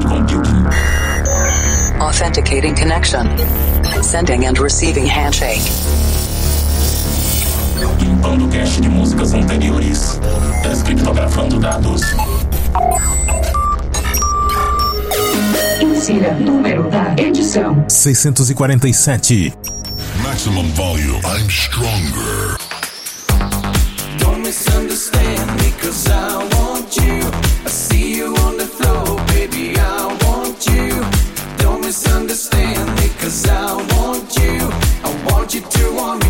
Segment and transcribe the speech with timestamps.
[0.00, 0.66] cloud computing.
[2.00, 3.26] Authenticating connection.
[4.02, 5.62] Sending and receiving handshake.
[8.00, 10.20] Limpando cache de músicas anteriores.
[10.62, 12.02] Descriptografando dados.
[15.80, 19.52] Insira número da edição: 647.
[20.22, 21.20] Maximum volume.
[21.24, 22.56] I'm stronger.
[24.18, 27.20] Don't misunderstand me, cause I want you.
[27.64, 29.07] I see you on the floor,
[29.76, 30.90] i want you.
[31.58, 34.58] Don't misunderstand me cause i want you.
[35.04, 36.28] I want you to want me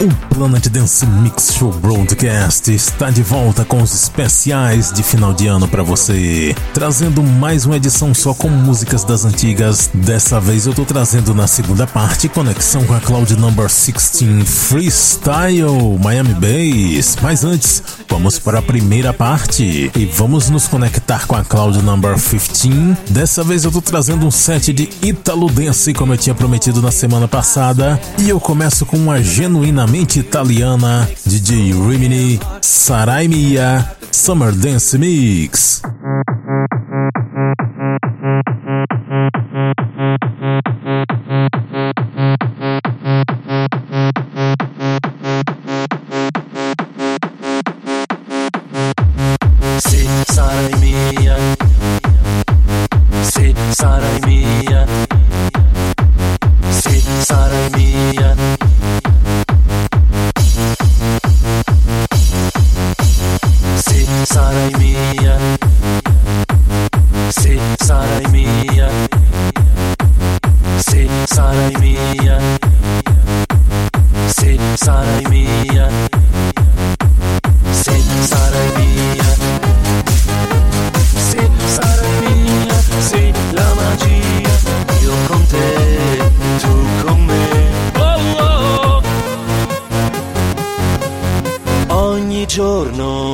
[0.00, 5.48] Um Planet Dance Mix Show Broadcast está de volta com os especiais de final de
[5.48, 9.90] ano para você, trazendo mais uma edição só com músicas das antigas.
[9.92, 15.98] Dessa vez eu tô trazendo na segunda parte conexão com a Cloud Number 16 Freestyle
[16.00, 17.16] Miami Bass.
[17.20, 22.14] Mas antes, vamos para a primeira parte e vamos nos conectar com a Cloud Number
[22.14, 22.96] 15.
[23.10, 26.92] Dessa vez eu tô trazendo um set de Italo Dance como eu tinha prometido na
[26.92, 34.98] semana passada, e eu começo com uma genuinamente italiana DJ Rimini Sarai Mia Summer Dance
[34.98, 35.80] Mix.
[64.68, 65.36] Sarai mia.
[67.28, 68.88] Sì, sarai mia.
[70.78, 72.38] Sì, sarai mia.
[74.26, 75.88] Sì, sarai mia.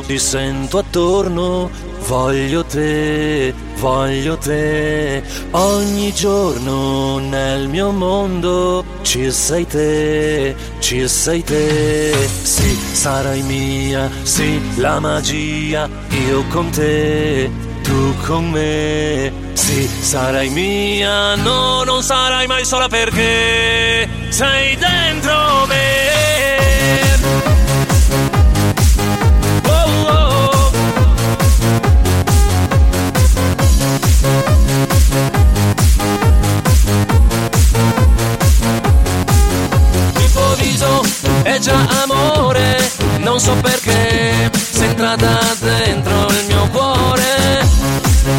[0.07, 1.71] Ti sento attorno,
[2.07, 5.23] voglio te, voglio te.
[5.53, 12.13] Ogni giorno nel mio mondo ci sei te, ci sei te.
[12.43, 15.89] Sì, sarai mia, sì, la magia,
[16.29, 17.51] io con te.
[17.83, 26.04] Tu con me, sì, sarai mia, no, non sarai mai sola perché sei dentro me.
[43.35, 47.67] Non so perché sei entrata dentro il mio cuore.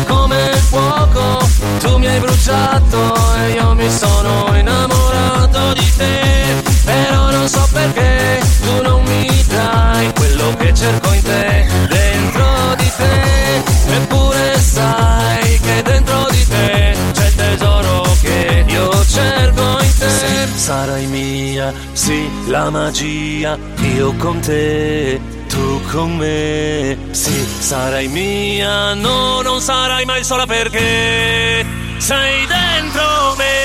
[0.07, 1.45] Come il fuoco,
[1.79, 6.63] tu mi hai bruciato e io mi sono innamorato di te.
[6.85, 12.91] Però non so perché tu non mi dai quello che cerco in te, dentro di
[12.95, 13.95] te.
[13.95, 20.47] Eppure sai che dentro di te c'è il tesoro che io cerco in te.
[20.55, 21.73] Sarai mia,
[22.05, 23.57] sì, la magia,
[23.95, 25.19] io con te.
[25.47, 31.65] Tu con me, sì, sarai mia, no, non sarai mai sola perché
[31.97, 33.55] sei dentro me.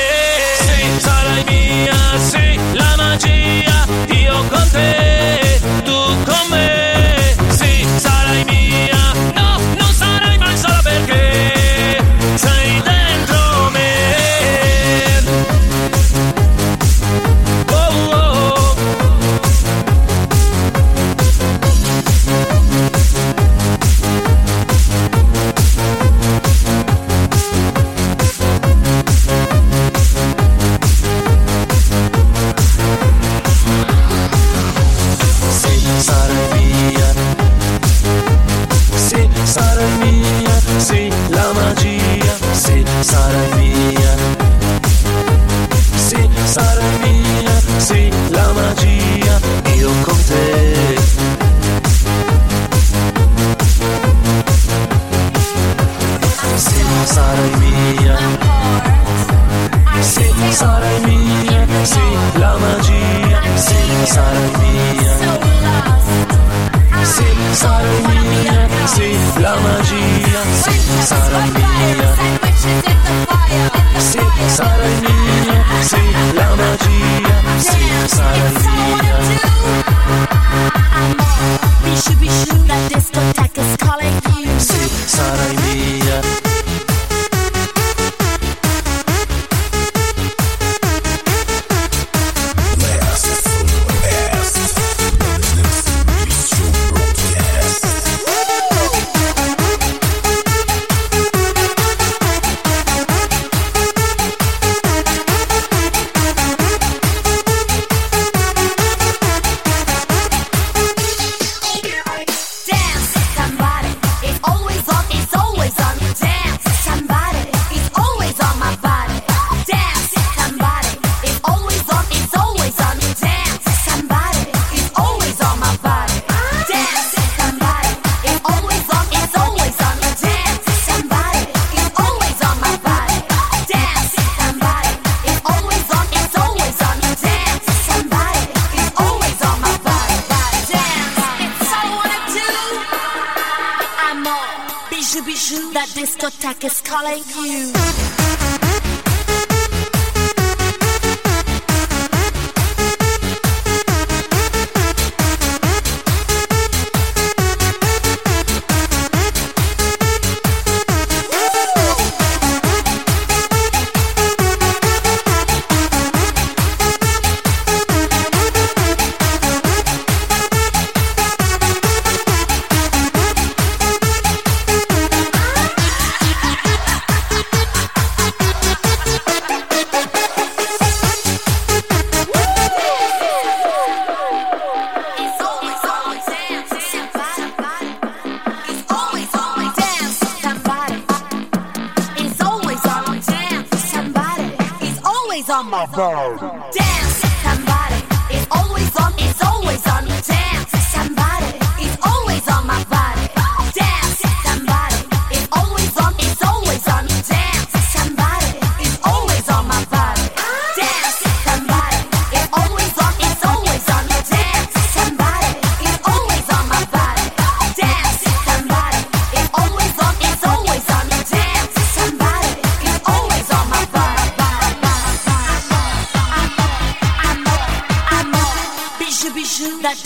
[0.59, 5.20] Sì, sarai mia, sì, la magia, io con te,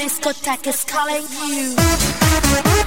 [0.04, 2.83] discotheque is calling you.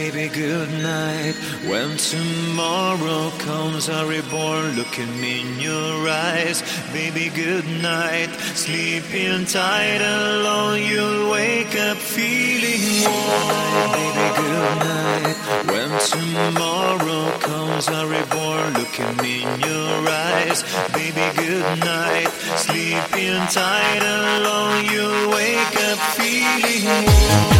[0.00, 1.34] baby, good night.
[1.68, 6.58] When tomorrow comes, I reborn, looking in your eyes.
[6.92, 8.30] Baby, good night.
[8.54, 13.90] Sleeping tight alone, you'll wake up feeling warm.
[13.98, 15.36] Baby, good night.
[15.72, 19.96] When tomorrow comes, I reborn, looking in your
[20.32, 20.60] eyes.
[20.98, 22.30] Baby, good night.
[22.64, 27.59] Sleeping tight alone, you'll wake up feeling warm.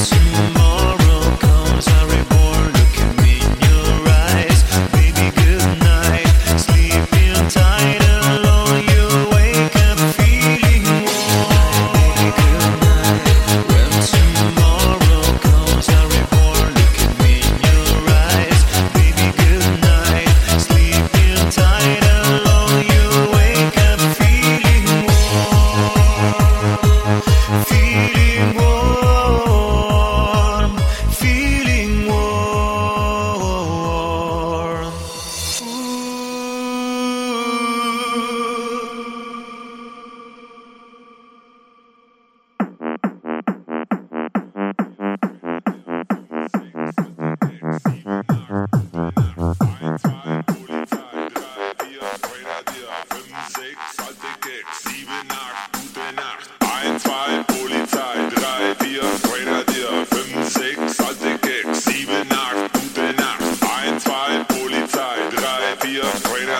[0.00, 0.57] sim.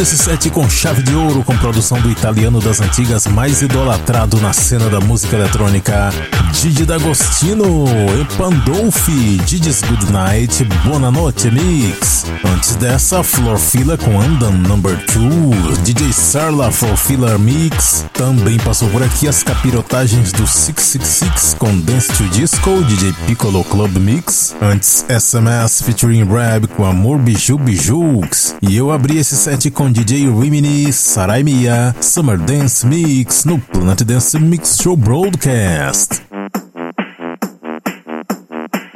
[0.00, 4.40] Fechando esse set com chave de ouro com produção do italiano das antigas mais idolatrado
[4.40, 6.10] na cena da música eletrônica,
[6.52, 7.84] Didi D'Agostino
[8.20, 12.24] e Pandolfi, Didi's Good Night, Buonanotte Mix.
[12.44, 18.06] Antes dessa, Floor Filler com Andan Number 2, DJ Sarla Floor Filler Mix.
[18.12, 23.96] Também passou por aqui as capirotagens do 666 com Dance to Disco, DJ Piccolo Club
[23.98, 24.54] Mix.
[24.62, 28.54] Antes, SMS featuring Rab com Amor Biju Bijux.
[28.62, 34.02] E eu abri esse set com DJ Rimini, Sarai Mia, Summer Dance Mix no Planet
[34.02, 36.22] Dance Mix Show Broadcast.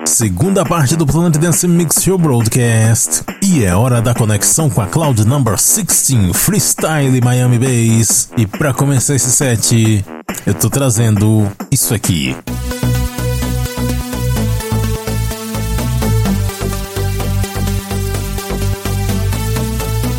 [0.05, 3.25] Segunda parte do Planet Dance Mix Show Broadcast.
[3.43, 8.31] E é hora da conexão com a Cloud Number 16 Freestyle Miami Bass.
[8.37, 10.05] E para começar esse set,
[10.47, 12.37] eu tô trazendo isso aqui.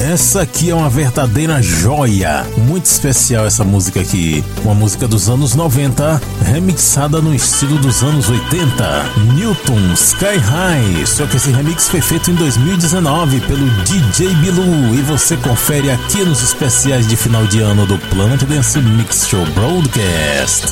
[0.05, 2.45] Essa aqui é uma verdadeira joia.
[2.55, 4.45] Muito especial essa música aqui.
[4.63, 8.63] Uma música dos anos 90, remixada no estilo dos anos 80.
[9.33, 11.07] Newton Sky High.
[11.07, 14.93] Só que esse remix foi feito em 2019 pelo DJ Bilu.
[14.93, 19.43] E você confere aqui nos especiais de final de ano do Planet Dance Mix Show
[19.55, 20.71] Broadcast.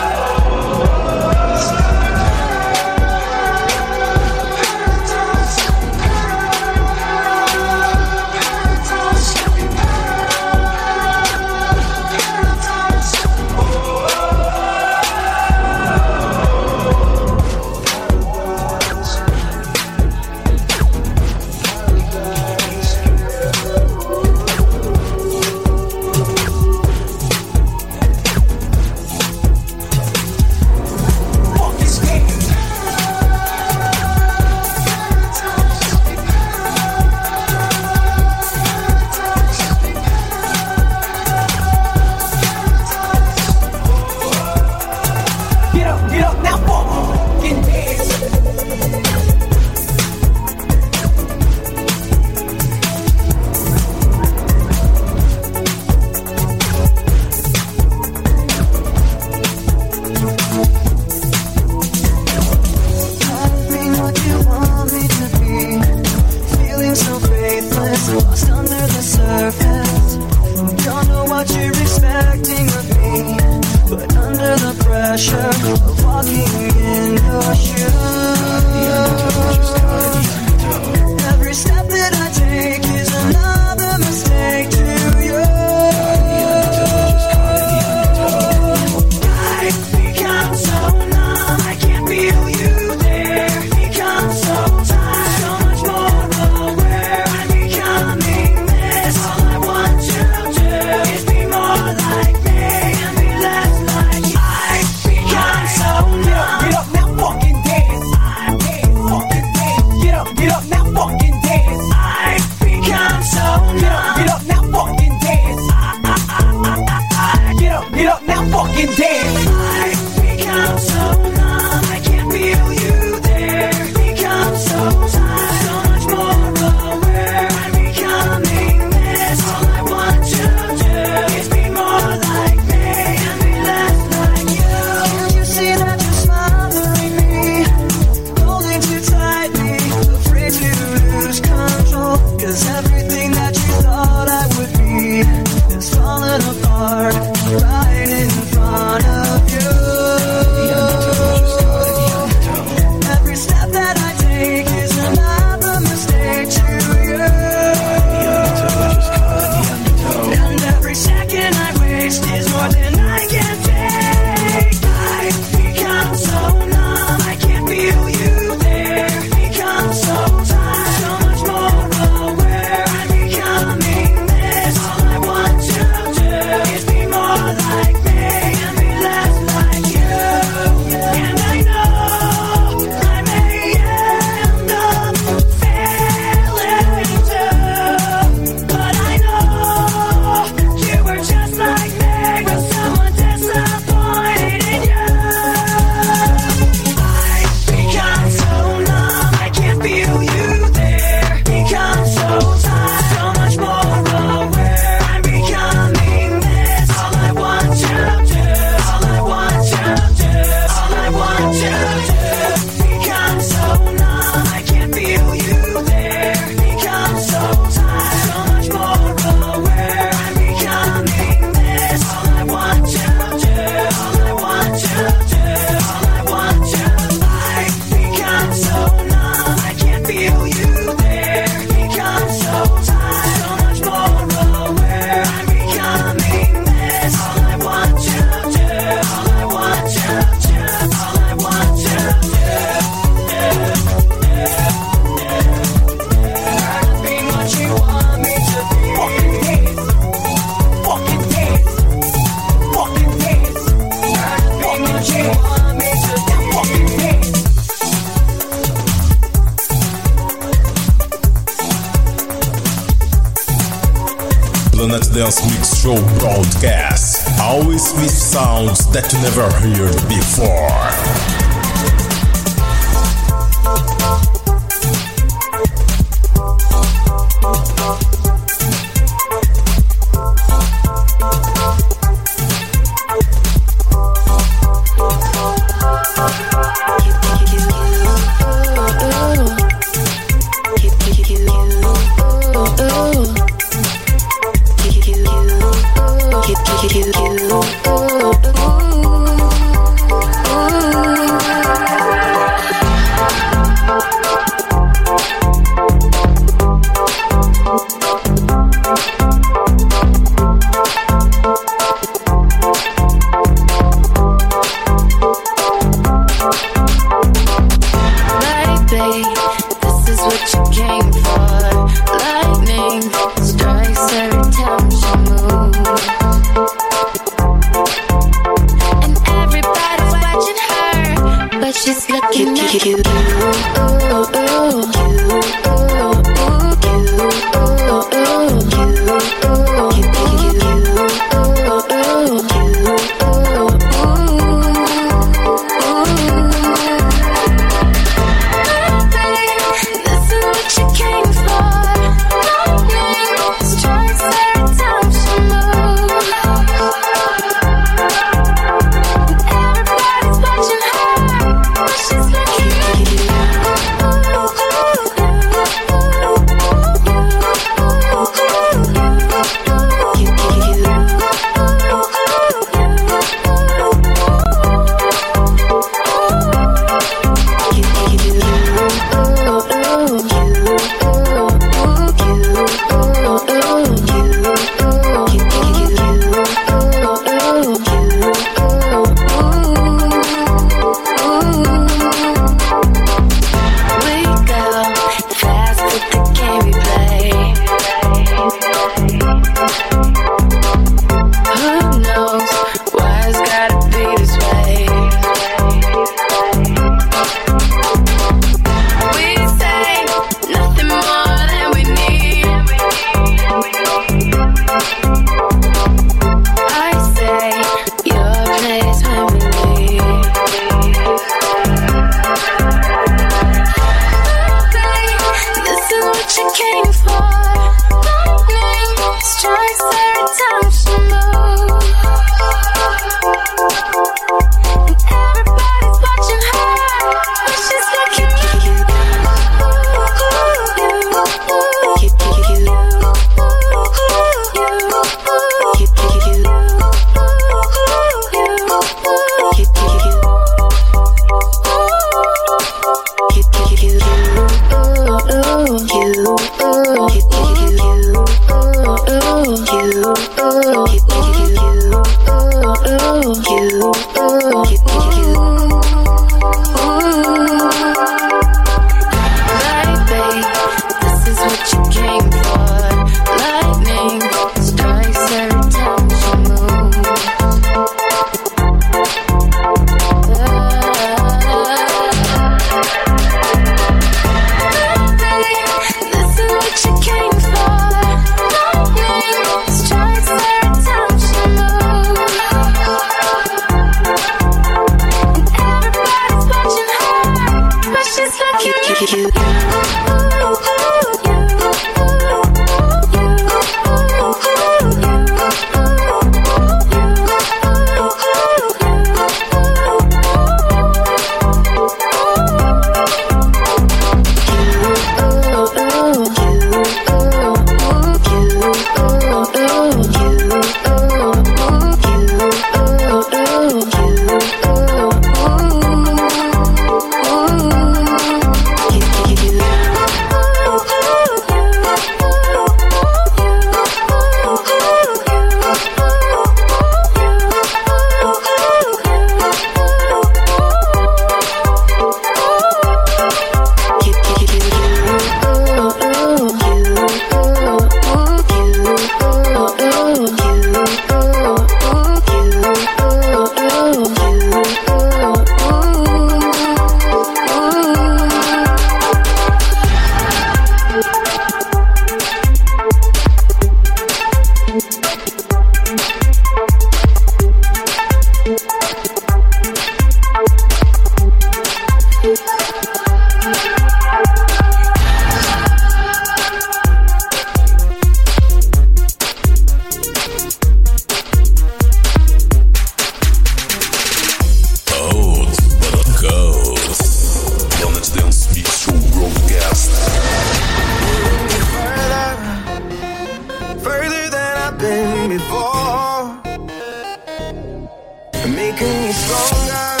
[598.47, 600.00] making me stronger.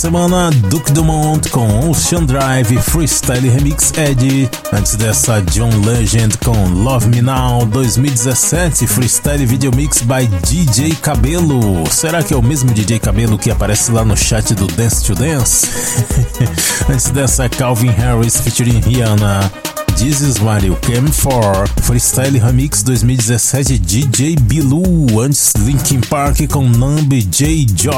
[0.00, 4.48] Semana, Duke Dumont com Ocean Drive Freestyle Remix Ed.
[4.72, 11.86] Antes dessa, John Legend com Love Me Now 2017 Freestyle Video Mix by DJ Cabelo.
[11.90, 15.14] Será que é o mesmo DJ Cabelo que aparece lá no chat do Dance to
[15.14, 15.68] Dance?
[16.88, 19.52] Antes dessa, Calvin Harris featuring Rihanna.
[20.00, 21.66] This is what you came for.
[21.82, 25.20] Freestyle Remix 2017 DJ Bilu.
[25.20, 27.90] Antes Linkin Park com Numb JJ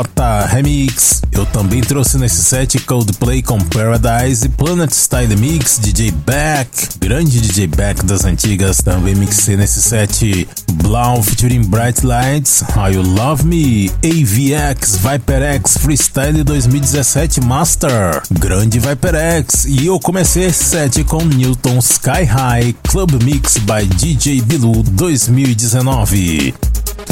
[0.49, 1.23] Remix.
[1.31, 4.49] Eu também trouxe nesse set Coldplay com Paradise.
[4.49, 6.99] Planet Style Mix DJ Beck.
[6.99, 8.79] Grande DJ Beck das antigas.
[8.79, 10.49] Também mixei nesse set
[10.83, 12.65] Blau featuring Bright Lights.
[12.77, 13.89] How You Love Me.
[14.05, 18.21] AVX Viper X Freestyle 2017 Master.
[18.41, 19.67] Grande Viper X.
[19.67, 26.55] E eu comecei esse set com Newton Sky High Club Mix by DJ Bilu 2019.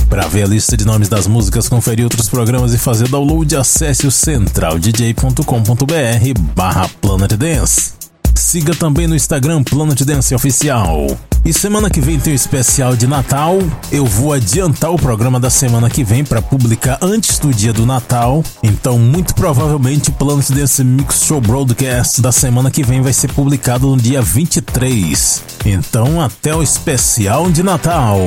[0.09, 4.07] Para ver a lista de nomes das músicas, conferir outros programas e fazer download, acesse
[4.07, 8.00] o centraldj.com.br barra Planet Dance.
[8.41, 11.07] Siga também no Instagram Planet Dance Oficial.
[11.45, 13.59] E semana que vem tem um especial de Natal.
[13.93, 17.85] Eu vou adiantar o programa da semana que vem para publicar antes do dia do
[17.85, 18.43] Natal.
[18.63, 23.31] Então, muito provavelmente, o Planet Dance Mix Show Broadcast da semana que vem vai ser
[23.33, 25.45] publicado no dia 23.
[25.67, 28.19] Então, até o especial de Natal.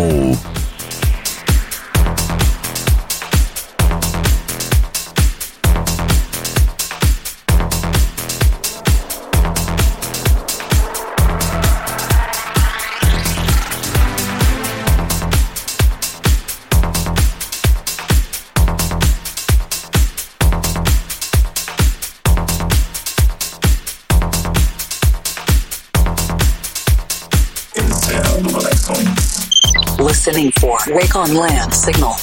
[30.43, 32.17] Listening for Wake on Land signal.